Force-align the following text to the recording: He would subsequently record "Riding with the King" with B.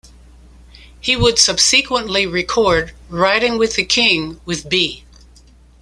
He 0.99 1.15
would 1.15 1.37
subsequently 1.37 2.25
record 2.25 2.93
"Riding 3.07 3.59
with 3.59 3.75
the 3.75 3.85
King" 3.85 4.41
with 4.45 4.67
B. 4.67 5.05